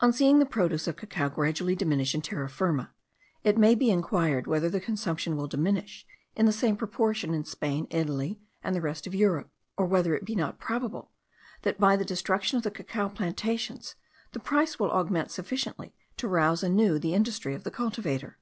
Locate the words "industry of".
17.14-17.64